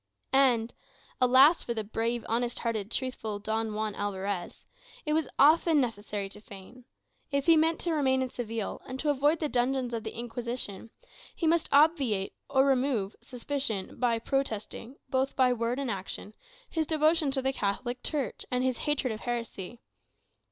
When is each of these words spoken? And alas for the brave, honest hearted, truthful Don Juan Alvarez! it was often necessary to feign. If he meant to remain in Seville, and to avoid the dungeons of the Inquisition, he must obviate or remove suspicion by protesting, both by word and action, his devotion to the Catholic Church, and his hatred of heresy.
And 0.33 0.73
alas 1.21 1.61
for 1.61 1.75
the 1.75 1.83
brave, 1.83 2.25
honest 2.27 2.57
hearted, 2.57 2.89
truthful 2.89 3.37
Don 3.37 3.75
Juan 3.75 3.93
Alvarez! 3.93 4.65
it 5.05 5.13
was 5.13 5.27
often 5.37 5.79
necessary 5.79 6.27
to 6.29 6.41
feign. 6.41 6.85
If 7.29 7.45
he 7.45 7.55
meant 7.55 7.79
to 7.81 7.93
remain 7.93 8.23
in 8.23 8.29
Seville, 8.29 8.81
and 8.87 8.99
to 8.99 9.11
avoid 9.11 9.39
the 9.39 9.47
dungeons 9.47 9.93
of 9.93 10.03
the 10.03 10.17
Inquisition, 10.17 10.89
he 11.35 11.45
must 11.45 11.69
obviate 11.71 12.33
or 12.49 12.65
remove 12.65 13.15
suspicion 13.21 13.99
by 13.99 14.17
protesting, 14.17 14.95
both 15.07 15.35
by 15.35 15.53
word 15.53 15.77
and 15.77 15.91
action, 15.91 16.33
his 16.67 16.87
devotion 16.87 17.29
to 17.29 17.43
the 17.43 17.53
Catholic 17.53 18.01
Church, 18.01 18.43
and 18.49 18.63
his 18.63 18.79
hatred 18.89 19.13
of 19.13 19.19
heresy. 19.19 19.81